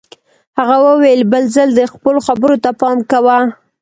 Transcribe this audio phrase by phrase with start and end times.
[0.57, 3.37] هغه وویل بل ځل دې خپلو خبرو ته پام کوه